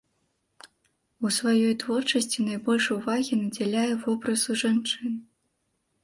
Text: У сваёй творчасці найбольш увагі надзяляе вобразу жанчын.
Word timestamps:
У 1.27 1.29
сваёй 1.35 1.73
творчасці 1.83 2.45
найбольш 2.47 2.85
увагі 2.95 3.33
надзяляе 3.41 3.83
вобразу 4.05 4.57
жанчын. 4.63 5.13